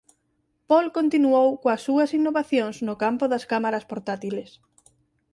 [0.69, 4.49] Paul continuou coas súas innovacións no campo das cámaras portátiles.